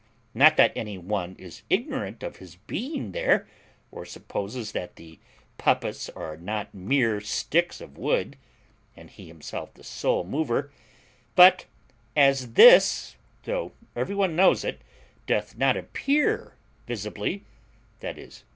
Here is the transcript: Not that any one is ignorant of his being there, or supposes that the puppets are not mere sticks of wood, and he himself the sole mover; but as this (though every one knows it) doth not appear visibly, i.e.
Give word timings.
Not 0.33 0.57
that 0.57 0.75
any 0.75 0.97
one 0.97 1.35
is 1.37 1.61
ignorant 1.69 2.23
of 2.23 2.37
his 2.37 2.55
being 2.55 3.11
there, 3.11 3.47
or 3.91 4.03
supposes 4.03 4.71
that 4.71 4.95
the 4.95 5.19
puppets 5.59 6.09
are 6.09 6.35
not 6.37 6.73
mere 6.73 7.21
sticks 7.21 7.79
of 7.79 7.99
wood, 7.99 8.35
and 8.97 9.11
he 9.11 9.27
himself 9.27 9.75
the 9.75 9.83
sole 9.83 10.23
mover; 10.23 10.71
but 11.35 11.67
as 12.15 12.53
this 12.53 13.15
(though 13.43 13.73
every 13.95 14.15
one 14.15 14.35
knows 14.35 14.63
it) 14.65 14.81
doth 15.27 15.55
not 15.55 15.77
appear 15.77 16.55
visibly, 16.87 17.45
i.e. 18.01 18.31